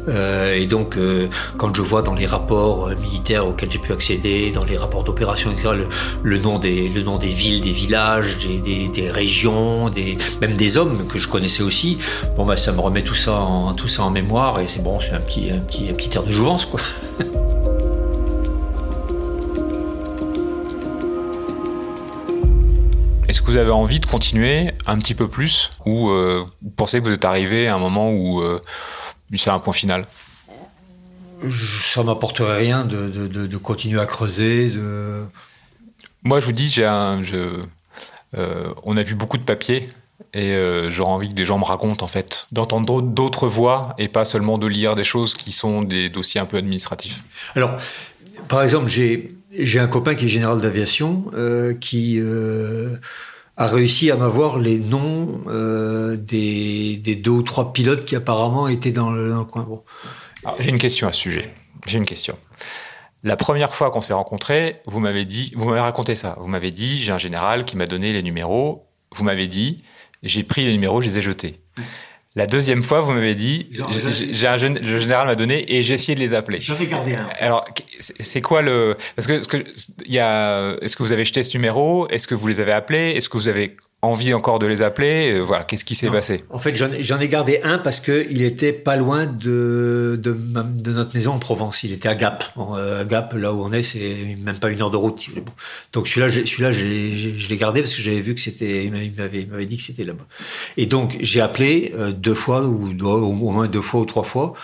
et 0.08 0.66
donc, 0.66 0.98
quand 1.56 1.74
je 1.74 1.82
vois 1.82 2.02
dans 2.02 2.14
les 2.14 2.26
rapports 2.26 2.90
militaires 3.00 3.46
auxquels 3.46 3.70
j'ai 3.70 3.78
pu 3.78 3.92
accéder, 3.92 4.50
dans 4.50 4.64
les 4.64 4.76
rapports 4.76 5.04
d'opération, 5.04 5.50
etc., 5.50 5.70
le, 6.22 6.38
nom 6.38 6.58
des, 6.58 6.88
le 6.88 7.02
nom 7.02 7.18
des 7.18 7.28
villes, 7.28 7.60
des 7.60 7.72
villages, 7.72 8.38
des, 8.38 8.88
des 8.88 9.10
régions, 9.10 9.88
des, 9.88 10.18
même 10.40 10.56
des 10.56 10.76
hommes 10.76 11.06
que 11.06 11.18
je 11.18 11.28
connaissais 11.28 11.62
aussi, 11.62 11.98
bon, 12.36 12.44
bah, 12.44 12.56
ça 12.56 12.72
me 12.72 12.80
remet 12.80 13.02
tout 13.02 13.14
ça 13.14 13.34
en, 13.40 13.74
tout 13.74 13.88
ça 13.88 14.04
en 14.04 14.10
mémoire 14.10 14.60
et 14.60 14.66
c'est 14.66 14.82
bon, 14.82 15.00
c'est 15.00 15.12
un 15.12 15.20
petit, 15.20 15.50
un, 15.50 15.60
petit, 15.60 15.88
un 15.90 15.94
petit 15.94 16.10
air 16.14 16.22
de 16.22 16.32
jouvence. 16.32 16.66
Quoi. 16.66 16.80
que 23.42 23.50
vous 23.50 23.56
avez 23.56 23.70
envie 23.70 24.00
de 24.00 24.06
continuer 24.06 24.72
un 24.86 24.98
petit 24.98 25.14
peu 25.14 25.28
plus 25.28 25.70
ou 25.84 26.10
euh, 26.10 26.44
vous 26.62 26.70
pensez 26.70 27.00
que 27.00 27.04
vous 27.04 27.12
êtes 27.12 27.24
arrivé 27.24 27.66
à 27.68 27.74
un 27.74 27.78
moment 27.78 28.12
où 28.12 28.40
euh, 28.40 28.60
c'est 29.34 29.50
un 29.50 29.58
point 29.58 29.72
final? 29.72 30.04
Ça 31.50 32.02
m'apporterait 32.04 32.58
rien 32.58 32.84
de, 32.84 33.08
de, 33.08 33.26
de, 33.26 33.56
continuer 33.56 34.00
à 34.00 34.06
creuser. 34.06 34.70
De... 34.70 35.24
Moi, 36.22 36.38
je 36.38 36.46
vous 36.46 36.52
dis, 36.52 36.68
j'ai 36.68 36.86
un, 36.86 37.20
je, 37.22 37.60
euh, 38.36 38.72
on 38.84 38.96
a 38.96 39.02
vu 39.02 39.16
beaucoup 39.16 39.38
de 39.38 39.42
papiers 39.42 39.88
et 40.34 40.52
euh, 40.52 40.88
j'aurais 40.90 41.10
envie 41.10 41.28
que 41.28 41.34
des 41.34 41.44
gens 41.44 41.58
me 41.58 41.64
racontent, 41.64 42.04
en 42.04 42.08
fait, 42.08 42.46
d'entendre 42.52 43.02
d'autres 43.02 43.48
voix 43.48 43.94
et 43.98 44.06
pas 44.06 44.24
seulement 44.24 44.56
de 44.56 44.68
lire 44.68 44.94
des 44.94 45.04
choses 45.04 45.34
qui 45.34 45.50
sont 45.50 45.82
des 45.82 46.08
dossiers 46.08 46.40
un 46.40 46.46
peu 46.46 46.58
administratifs. 46.58 47.24
Alors, 47.56 47.76
par 48.46 48.62
exemple, 48.62 48.88
j'ai, 48.88 49.34
j'ai 49.58 49.80
un 49.80 49.88
copain 49.88 50.14
qui 50.14 50.26
est 50.26 50.28
général 50.28 50.60
d'aviation 50.60 51.24
euh, 51.34 51.74
qui 51.74 52.20
euh, 52.20 52.96
a 53.56 53.66
réussi 53.66 54.10
à 54.10 54.16
m'avoir 54.16 54.58
les 54.58 54.78
noms 54.78 55.42
des, 56.16 56.96
des, 56.96 57.16
deux 57.16 57.30
ou 57.30 57.42
trois 57.42 57.72
pilotes 57.72 58.04
qui 58.04 58.16
apparemment 58.16 58.68
étaient 58.68 58.92
dans 58.92 59.10
le, 59.10 59.44
coin. 59.44 59.62
Bon. 59.62 59.82
j'ai 60.58 60.70
une 60.70 60.78
question 60.78 61.08
à 61.08 61.12
ce 61.12 61.20
sujet. 61.20 61.54
J'ai 61.86 61.98
une 61.98 62.06
question. 62.06 62.36
La 63.24 63.36
première 63.36 63.72
fois 63.72 63.90
qu'on 63.90 64.00
s'est 64.00 64.14
rencontrés, 64.14 64.80
vous 64.86 64.98
m'avez 64.98 65.24
dit, 65.24 65.52
vous 65.54 65.68
m'avez 65.68 65.80
raconté 65.80 66.16
ça. 66.16 66.36
Vous 66.40 66.48
m'avez 66.48 66.72
dit, 66.72 66.98
j'ai 66.98 67.12
un 67.12 67.18
général 67.18 67.64
qui 67.64 67.76
m'a 67.76 67.86
donné 67.86 68.12
les 68.12 68.22
numéros. 68.22 68.88
Vous 69.14 69.24
m'avez 69.24 69.46
dit, 69.46 69.82
j'ai 70.22 70.42
pris 70.42 70.64
les 70.64 70.72
numéros, 70.72 71.00
je 71.00 71.08
les 71.08 71.18
ai 71.18 71.22
jetés. 71.22 71.60
La 72.34 72.46
deuxième 72.46 72.82
fois, 72.82 73.02
vous 73.02 73.12
m'avez 73.12 73.34
dit, 73.34 73.68
j'ai 74.30 74.46
un 74.46 74.56
jeune, 74.56 74.78
le 74.78 74.96
général 74.96 75.26
m'a 75.26 75.34
donné 75.34 75.70
et 75.74 75.82
j'ai 75.82 75.94
essayé 75.94 76.14
de 76.14 76.20
les 76.20 76.32
appeler. 76.32 76.60
J'en 76.60 76.78
ai 76.78 76.86
gardé 76.86 77.14
un. 77.14 77.28
Alors, 77.38 77.64
c'est 77.98 78.40
quoi 78.40 78.62
le, 78.62 78.96
parce 79.16 79.26
que, 79.28 79.64
il 80.06 80.12
y 80.12 80.18
a, 80.18 80.74
est-ce 80.80 80.96
que 80.96 81.02
vous 81.02 81.12
avez 81.12 81.26
jeté 81.26 81.44
ce 81.44 81.54
numéro? 81.58 82.08
Est-ce 82.08 82.26
que 82.26 82.34
vous 82.34 82.48
les 82.48 82.60
avez 82.60 82.72
appelés? 82.72 83.10
Est-ce 83.10 83.28
que 83.28 83.36
vous 83.36 83.48
avez 83.48 83.76
envie 84.02 84.34
encore 84.34 84.58
de 84.58 84.66
les 84.66 84.82
appeler 84.82 85.32
euh, 85.32 85.40
Voilà, 85.40 85.62
qu'est-ce 85.62 85.84
qui 85.84 85.94
s'est 85.94 86.10
passé? 86.10 86.42
En 86.50 86.58
fait, 86.58 86.74
j'en 86.74 87.20
ai 87.20 87.28
gardé 87.28 87.60
un 87.62 87.78
parce 87.78 88.00
que 88.00 88.26
il 88.28 88.42
était 88.42 88.72
pas 88.72 88.96
loin 88.96 89.26
de, 89.26 90.18
de, 90.20 90.36
de, 90.36 90.92
notre 90.92 91.14
maison 91.14 91.32
en 91.32 91.38
Provence. 91.38 91.84
Il 91.84 91.92
était 91.92 92.08
à 92.08 92.16
Gap. 92.16 92.44
Euh, 92.58 93.04
Gap, 93.04 93.32
là 93.34 93.52
où 93.52 93.62
on 93.62 93.72
est, 93.72 93.82
c'est 93.82 94.36
même 94.44 94.58
pas 94.58 94.70
une 94.70 94.82
heure 94.82 94.90
de 94.90 94.96
route. 94.96 95.28
Donc 95.92 96.08
celui-là, 96.08 96.28
celui-là, 96.30 96.72
je 96.72 97.48
l'ai 97.48 97.56
gardé 97.56 97.80
parce 97.80 97.94
que 97.94 98.02
j'avais 98.02 98.20
vu 98.20 98.34
que 98.34 98.40
c'était, 98.40 98.84
il 98.84 98.90
m'avait 98.90 99.66
dit 99.66 99.76
que 99.76 99.82
c'était 99.82 100.04
là-bas. 100.04 100.26
Et 100.76 100.86
donc 100.86 101.16
j'ai 101.20 101.40
appelé 101.40 101.92
euh, 101.96 102.10
deux 102.10 102.34
fois 102.34 102.64
ou 102.64 102.92
au 103.04 103.32
moins 103.32 103.68
deux 103.68 103.82
fois 103.82 104.00
ou 104.00 104.04
trois 104.04 104.24
fois 104.24 104.54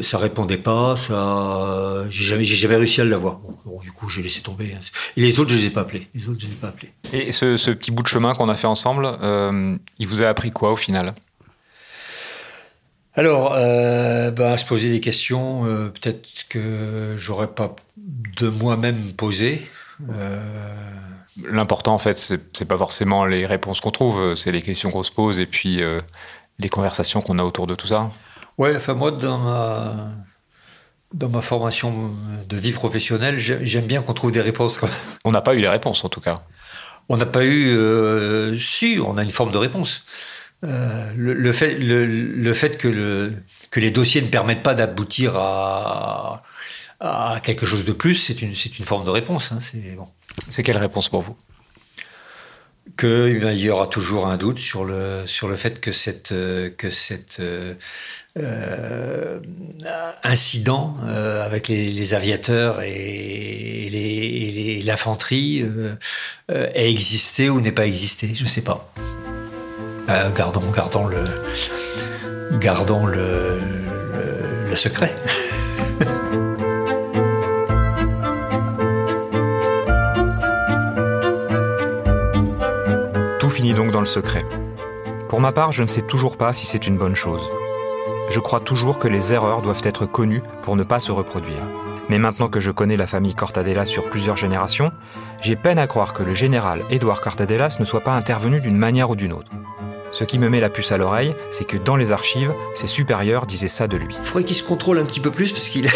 ça 0.00 0.18
répondait 0.18 0.56
pas, 0.58 0.96
ça, 0.96 2.04
j'ai 2.08 2.24
jamais, 2.24 2.76
réussi 2.76 3.00
à 3.00 3.04
l'avoir. 3.04 3.38
Bon, 3.64 3.80
du 3.80 3.92
coup, 3.92 4.08
j'ai 4.08 4.22
laissé 4.22 4.40
tomber. 4.40 4.74
Hein. 4.74 4.80
Et 5.16 5.20
les 5.20 5.38
autres, 5.40 5.50
je 5.50 5.56
les 5.56 5.66
ai 5.66 5.70
pas 5.70 5.82
appelés. 5.82 6.08
Les 6.14 6.28
autres, 6.28 6.40
je 6.40 6.46
les 6.46 6.52
ai 6.52 6.56
pas 6.56 6.68
appelés. 6.68 6.92
Et 7.12 7.32
ce, 7.32 7.70
petit 7.70 7.90
bout 7.90 8.02
de 8.02 8.08
chemin 8.08 8.34
qu'on 8.34 8.48
a 8.48 8.56
fait 8.56 8.66
ensemble, 8.66 9.06
euh, 9.22 9.76
il 9.98 10.08
vous 10.08 10.22
a 10.22 10.28
appris 10.28 10.50
quoi 10.50 10.72
au 10.72 10.76
final? 10.76 11.14
Alors, 13.14 13.54
euh, 13.54 14.32
bah, 14.32 14.52
à 14.52 14.56
se 14.56 14.66
poser 14.66 14.90
des 14.90 15.00
questions, 15.00 15.66
euh, 15.66 15.88
peut-être 15.88 16.48
que 16.48 17.14
j'aurais 17.16 17.48
pas 17.48 17.76
de 17.96 18.48
moi-même 18.48 19.12
posé. 19.12 19.60
L'important, 21.44 21.94
en 21.94 21.98
fait, 21.98 22.16
c'est 22.16 22.64
pas 22.64 22.78
forcément 22.78 23.24
les 23.24 23.46
réponses 23.46 23.80
qu'on 23.80 23.92
trouve, 23.92 24.34
c'est 24.34 24.50
les 24.50 24.62
questions 24.62 24.90
qu'on 24.90 25.04
se 25.04 25.12
pose 25.12 25.38
et 25.38 25.46
puis 25.46 25.80
les 26.58 26.68
conversations 26.68 27.22
qu'on 27.22 27.38
a 27.38 27.44
autour 27.44 27.66
de 27.66 27.74
tout 27.74 27.86
ça. 27.86 28.10
Ouais, 28.58 28.76
enfin 28.76 28.94
moi 28.94 29.10
dans 29.10 29.38
ma 29.38 30.10
dans 31.14 31.28
ma 31.28 31.40
formation 31.40 32.10
de 32.48 32.56
vie 32.56 32.72
professionnelle, 32.72 33.38
j'aime 33.38 33.86
bien 33.86 34.02
qu'on 34.02 34.14
trouve 34.14 34.32
des 34.32 34.40
réponses. 34.40 34.80
On 35.24 35.30
n'a 35.30 35.40
pas 35.40 35.54
eu 35.54 35.60
les 35.60 35.68
réponses 35.68 36.04
en 36.04 36.08
tout 36.08 36.20
cas. 36.20 36.42
On 37.08 37.16
n'a 37.16 37.26
pas 37.26 37.44
eu, 37.44 37.68
euh, 37.68 38.58
si, 38.58 38.98
on 39.04 39.16
a 39.16 39.22
une 39.22 39.30
forme 39.30 39.52
de 39.52 39.58
réponse. 39.58 40.04
Euh, 40.64 41.12
le, 41.16 41.52
fait, 41.52 41.76
le, 41.78 42.54
fait 42.54 42.78
que, 42.78 42.88
le, 42.88 43.32
que 43.70 43.78
les 43.78 43.90
dossiers 43.90 44.22
ne 44.22 44.28
permettent 44.28 44.62
pas 44.62 44.74
d'aboutir 44.74 45.36
à, 45.36 46.42
à 47.00 47.38
quelque 47.42 47.66
chose 47.66 47.84
de 47.84 47.92
plus, 47.92 48.14
c'est 48.14 48.40
une, 48.40 48.52
une 48.52 48.84
forme 48.84 49.04
de 49.04 49.10
réponse. 49.10 49.52
Hein, 49.52 49.58
c'est 49.60 49.94
bon. 49.94 50.08
quelle 50.50 50.78
réponse 50.78 51.08
pour 51.10 51.22
vous? 51.22 51.36
Qu'il 52.98 53.46
eh 53.46 53.54
y 53.56 53.70
aura 53.70 53.86
toujours 53.86 54.26
un 54.26 54.36
doute 54.36 54.58
sur 54.58 54.84
le, 54.84 55.22
sur 55.26 55.48
le 55.48 55.56
fait 55.56 55.80
que 55.80 55.92
cette, 55.92 56.30
que 56.30 56.90
cette 56.90 57.40
euh, 58.36 59.38
incident 60.24 60.96
euh, 61.04 61.46
avec 61.46 61.68
les, 61.68 62.14
aviateurs 62.14 62.80
et, 62.82 63.88
l'infanterie 64.84 65.62
euh, 65.62 65.94
ait 66.48 66.90
existé 66.90 67.48
ou 67.48 67.60
n'ait 67.60 67.70
pas 67.70 67.86
existé, 67.86 68.32
je 68.34 68.42
ne 68.42 68.48
sais 68.48 68.62
pas. 68.62 68.92
gardons, 70.34 70.68
gardons 70.74 71.06
le, 71.06 71.22
gardons 72.58 73.06
le, 73.06 73.60
le 74.68 74.76
secret. 74.76 75.14
Tout 83.38 83.50
finit 83.50 83.74
donc 83.74 83.92
dans 83.92 84.00
le 84.00 84.06
secret. 84.06 84.44
Pour 85.28 85.40
ma 85.40 85.52
part, 85.52 85.70
je 85.70 85.82
ne 85.82 85.88
sais 85.88 86.02
toujours 86.02 86.36
pas 86.36 86.52
si 86.52 86.66
c'est 86.66 86.88
une 86.88 86.98
bonne 86.98 87.14
chose 87.14 87.48
je 88.30 88.40
crois 88.40 88.60
toujours 88.60 88.98
que 88.98 89.08
les 89.08 89.34
erreurs 89.34 89.62
doivent 89.62 89.82
être 89.84 90.06
connues 90.06 90.42
pour 90.62 90.76
ne 90.76 90.84
pas 90.84 91.00
se 91.00 91.12
reproduire. 91.12 91.62
Mais 92.08 92.18
maintenant 92.18 92.48
que 92.48 92.60
je 92.60 92.70
connais 92.70 92.96
la 92.96 93.06
famille 93.06 93.34
Cortadella 93.34 93.84
sur 93.84 94.10
plusieurs 94.10 94.36
générations, 94.36 94.92
j'ai 95.40 95.56
peine 95.56 95.78
à 95.78 95.86
croire 95.86 96.12
que 96.12 96.22
le 96.22 96.34
général 96.34 96.82
Édouard 96.90 97.20
Cortadellas 97.20 97.76
ne 97.80 97.84
soit 97.84 98.00
pas 98.00 98.12
intervenu 98.12 98.60
d'une 98.60 98.76
manière 98.76 99.10
ou 99.10 99.16
d'une 99.16 99.32
autre. 99.32 99.50
Ce 100.14 100.22
qui 100.22 100.38
me 100.38 100.48
met 100.48 100.60
la 100.60 100.70
puce 100.70 100.92
à 100.92 100.96
l'oreille, 100.96 101.34
c'est 101.50 101.64
que 101.64 101.76
dans 101.76 101.96
les 101.96 102.12
archives, 102.12 102.54
ses 102.72 102.86
supérieurs 102.86 103.46
disaient 103.46 103.66
ça 103.66 103.88
de 103.88 103.96
lui. 103.96 104.14
Il 104.16 104.24
faudrait 104.24 104.44
qu'il 104.44 104.54
se 104.54 104.62
contrôle 104.62 105.00
un 105.00 105.04
petit 105.04 105.18
peu 105.18 105.32
plus 105.32 105.50
parce 105.50 105.68
qu'il 105.68 105.88
a, 105.88 105.90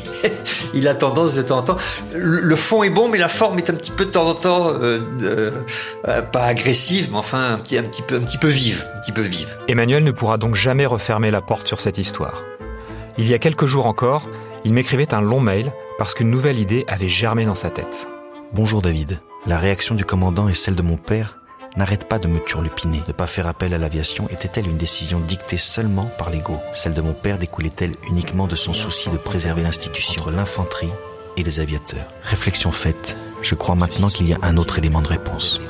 il 0.74 0.88
a 0.88 0.94
tendance 0.94 1.34
de 1.34 1.42
temps 1.42 1.58
en 1.58 1.62
temps. 1.62 1.76
Le 2.14 2.56
fond 2.56 2.82
est 2.84 2.88
bon, 2.88 3.10
mais 3.10 3.18
la 3.18 3.28
forme 3.28 3.58
est 3.58 3.68
un 3.68 3.74
petit 3.74 3.90
peu 3.90 4.06
de 4.06 4.10
temps 4.10 4.26
en 4.26 4.32
temps 4.32 4.68
euh, 4.68 5.00
euh, 5.22 6.22
pas 6.22 6.44
agressive, 6.44 7.08
mais 7.10 7.18
enfin 7.18 7.52
un 7.52 7.58
petit, 7.58 7.76
un 7.76 7.82
petit 7.82 8.00
peu, 8.00 8.14
un 8.14 8.20
petit 8.20 8.38
peu 8.38 8.48
vive, 8.48 8.86
un 8.96 9.00
petit 9.00 9.12
peu 9.12 9.20
vive. 9.20 9.58
Emmanuel 9.68 10.04
ne 10.04 10.10
pourra 10.10 10.38
donc 10.38 10.54
jamais 10.54 10.86
refermer 10.86 11.30
la 11.30 11.42
porte 11.42 11.68
sur 11.68 11.82
cette 11.82 11.98
histoire. 11.98 12.42
Il 13.18 13.28
y 13.28 13.34
a 13.34 13.38
quelques 13.38 13.66
jours 13.66 13.84
encore, 13.84 14.26
il 14.64 14.72
m'écrivait 14.72 15.12
un 15.12 15.20
long 15.20 15.40
mail 15.40 15.70
parce 15.98 16.14
qu'une 16.14 16.30
nouvelle 16.30 16.58
idée 16.58 16.86
avait 16.88 17.10
germé 17.10 17.44
dans 17.44 17.54
sa 17.54 17.68
tête. 17.68 18.08
Bonjour 18.54 18.80
David. 18.80 19.18
La 19.46 19.58
réaction 19.58 19.94
du 19.94 20.06
commandant 20.06 20.48
et 20.48 20.54
celle 20.54 20.76
de 20.76 20.82
mon 20.82 20.96
père 20.96 21.39
n'arrête 21.76 22.08
pas 22.08 22.18
de 22.18 22.28
me 22.28 22.38
turlupiner. 22.40 23.02
Ne 23.08 23.12
pas 23.12 23.26
faire 23.26 23.46
appel 23.46 23.74
à 23.74 23.78
l'aviation 23.78 24.28
était-elle 24.30 24.66
une 24.66 24.76
décision 24.76 25.20
dictée 25.20 25.58
seulement 25.58 26.10
par 26.18 26.30
l'ego? 26.30 26.58
Celle 26.74 26.94
de 26.94 27.00
mon 27.00 27.12
père 27.12 27.38
découlait-elle 27.38 27.92
uniquement 28.08 28.46
de 28.46 28.56
son 28.56 28.74
souci 28.74 29.08
de 29.10 29.16
préserver 29.16 29.62
l'institution? 29.62 30.22
Entre 30.22 30.32
l'infanterie 30.32 30.92
et 31.36 31.42
les 31.42 31.60
aviateurs. 31.60 32.06
Réflexion 32.22 32.72
faite, 32.72 33.16
je 33.42 33.54
crois 33.54 33.76
maintenant 33.76 34.08
qu'il 34.08 34.28
y 34.28 34.34
a 34.34 34.38
un 34.42 34.56
autre 34.56 34.78
élément 34.78 35.00
de 35.00 35.08
réponse. 35.08 35.60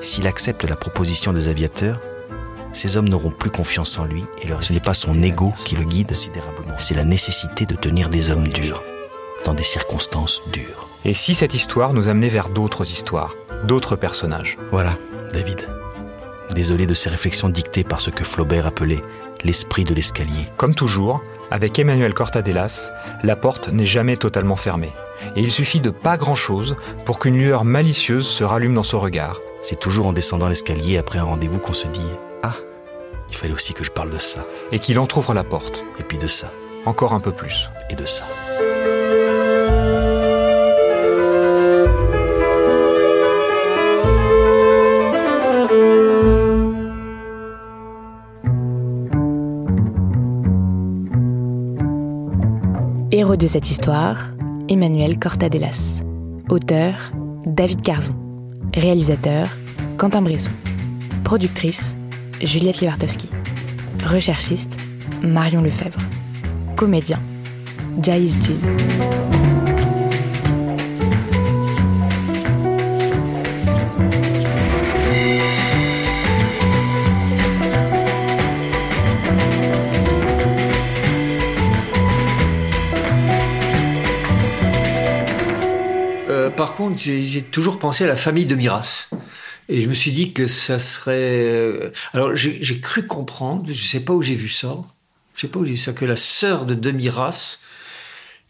S'il 0.00 0.26
accepte 0.26 0.64
la 0.64 0.74
proposition 0.74 1.32
des 1.32 1.46
aviateurs, 1.46 2.00
ces 2.72 2.96
hommes 2.96 3.08
n'auront 3.08 3.30
plus 3.30 3.50
confiance 3.50 3.98
en 3.98 4.04
lui 4.04 4.24
et 4.42 4.48
leur... 4.48 4.64
ce 4.64 4.72
n'est 4.72 4.80
pas 4.80 4.94
son 4.94 5.22
ego 5.22 5.52
qui 5.64 5.76
le 5.76 5.84
guide, 5.84 6.12
c'est 6.78 6.94
la 6.94 7.04
nécessité 7.04 7.66
de 7.66 7.76
tenir 7.76 8.08
des 8.08 8.30
hommes 8.30 8.48
durs, 8.48 8.82
dans 9.44 9.54
des 9.54 9.62
circonstances 9.62 10.42
dures. 10.52 10.88
Et 11.04 11.14
si 11.14 11.36
cette 11.36 11.54
histoire 11.54 11.92
nous 11.92 12.08
amenait 12.08 12.28
vers 12.28 12.48
d'autres 12.48 12.90
histoires, 12.90 13.34
d'autres 13.64 13.94
personnages? 13.94 14.58
Voilà, 14.70 14.96
David. 15.32 15.68
Désolé 16.54 16.86
de 16.86 16.94
ces 16.94 17.08
réflexions 17.08 17.48
dictées 17.48 17.84
par 17.84 18.00
ce 18.00 18.10
que 18.10 18.24
Flaubert 18.24 18.66
appelait 18.66 19.00
l'esprit 19.44 19.84
de 19.84 19.94
l'escalier. 19.94 20.46
Comme 20.56 20.74
toujours, 20.74 21.22
avec 21.50 21.78
Emmanuel 21.78 22.14
Cortadelas, 22.14 22.90
la 23.22 23.36
porte 23.36 23.68
n'est 23.68 23.84
jamais 23.84 24.16
totalement 24.16 24.56
fermée. 24.56 24.92
Et 25.36 25.40
il 25.40 25.52
suffit 25.52 25.80
de 25.80 25.90
pas 25.90 26.16
grand-chose 26.16 26.76
pour 27.06 27.18
qu'une 27.18 27.38
lueur 27.38 27.64
malicieuse 27.64 28.26
se 28.26 28.44
rallume 28.44 28.74
dans 28.74 28.82
son 28.82 29.00
regard. 29.00 29.40
C'est 29.62 29.78
toujours 29.78 30.06
en 30.06 30.12
descendant 30.12 30.48
l'escalier 30.48 30.98
après 30.98 31.18
un 31.18 31.24
rendez-vous 31.24 31.58
qu'on 31.58 31.72
se 31.72 31.86
dit⁇ 31.86 32.00
Ah, 32.42 32.54
il 33.30 33.36
fallait 33.36 33.54
aussi 33.54 33.74
que 33.74 33.84
je 33.84 33.90
parle 33.90 34.10
de 34.10 34.18
ça⁇ 34.18 34.40
Et 34.72 34.78
qu'il 34.78 34.98
entr'ouvre 34.98 35.34
la 35.34 35.44
porte. 35.44 35.84
Et 35.98 36.02
puis 36.02 36.18
de 36.18 36.26
ça. 36.26 36.50
Encore 36.84 37.14
un 37.14 37.20
peu 37.20 37.32
plus. 37.32 37.68
Et 37.90 37.94
de 37.94 38.06
ça. 38.06 38.24
Héros 53.14 53.36
de 53.36 53.46
cette 53.46 53.70
histoire, 53.70 54.30
Emmanuel 54.70 55.18
Cortadelas. 55.18 56.00
Auteur, 56.48 56.94
David 57.44 57.82
Carzon. 57.82 58.14
Réalisateur, 58.74 59.48
Quentin 59.98 60.22
Bresson. 60.22 60.50
Productrice, 61.22 61.94
Juliette 62.40 62.80
Lewartowski. 62.80 63.28
Recherchiste, 64.06 64.78
Marion 65.22 65.60
Lefebvre. 65.60 66.00
Comédien, 66.74 67.20
Jaïs 68.02 68.38
Jill. 68.40 68.56
Par 86.62 86.76
contre, 86.76 86.96
j'ai 86.96 87.42
toujours 87.42 87.80
pensé 87.80 88.04
à 88.04 88.06
la 88.06 88.14
famille 88.14 88.46
de 88.46 88.54
Miras. 88.54 89.08
Et 89.68 89.80
je 89.80 89.88
me 89.88 89.92
suis 89.92 90.12
dit 90.12 90.32
que 90.32 90.46
ça 90.46 90.78
serait. 90.78 91.42
euh, 91.42 91.90
Alors, 92.12 92.36
j'ai 92.36 92.80
cru 92.80 93.04
comprendre, 93.04 93.64
je 93.66 93.70
ne 93.72 93.74
sais 93.88 94.04
pas 94.04 94.12
où 94.12 94.22
j'ai 94.22 94.36
vu 94.36 94.48
ça, 94.48 94.76
je 95.34 95.40
sais 95.40 95.48
pas 95.48 95.58
où 95.58 95.64
j'ai 95.64 95.72
vu 95.72 95.76
ça, 95.76 95.92
que 95.92 96.04
la 96.04 96.14
sœur 96.14 96.64
de 96.64 96.74
Demiras 96.74 97.58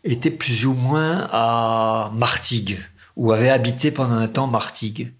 était 0.04 0.30
plus 0.30 0.66
ou 0.66 0.74
moins 0.74 1.26
à 1.32 2.12
Martigues, 2.14 2.78
ou 3.16 3.32
avait 3.32 3.48
habité 3.48 3.90
pendant 3.90 4.16
un 4.16 4.28
temps 4.28 4.46
Martigues. 4.46 5.14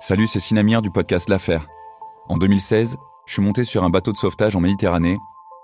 Salut, 0.00 0.28
c'est 0.28 0.38
Sinamir 0.38 0.82
du 0.82 0.92
podcast 0.92 1.28
L'Affaire. 1.28 1.66
En 2.28 2.36
2016, 2.36 2.96
je 3.26 3.32
suis 3.32 3.42
monté 3.42 3.64
sur 3.64 3.82
un 3.82 3.90
bateau 3.90 4.12
de 4.12 4.18
sauvetage 4.18 4.54
en 4.54 4.60
Méditerranée 4.60 5.18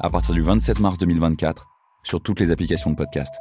à 0.00 0.10
partir 0.10 0.34
du 0.34 0.42
27 0.42 0.80
mars 0.80 0.98
2024 0.98 1.66
sur 2.02 2.20
toutes 2.20 2.40
les 2.40 2.50
applications 2.50 2.90
de 2.90 2.96
podcast. 2.96 3.34